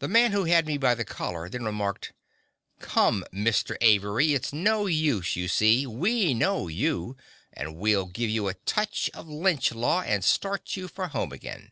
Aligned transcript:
The 0.00 0.08
man 0.08 0.32
who 0.32 0.42
had 0.46 0.66
me 0.66 0.76
by 0.76 0.96
the 0.96 1.04
collar 1.04 1.48
then 1.48 1.64
remarked, 1.64 2.12
"Come, 2.80 3.24
Mr. 3.32 3.76
Avery, 3.80 4.34
it's 4.34 4.52
no 4.52 4.86
use, 4.86 5.36
you 5.36 5.46
see, 5.46 5.86
we 5.86 6.34
know 6.34 6.66
you, 6.66 7.16
and 7.52 7.76
we'll 7.76 8.06
give 8.06 8.28
you 8.28 8.48
a 8.48 8.54
touch 8.54 9.08
of 9.14 9.28
Lynch 9.28 9.70
law, 9.70 10.02
and 10.02 10.24
start 10.24 10.76
you 10.76 10.88
for 10.88 11.06
home 11.06 11.30
again." 11.30 11.70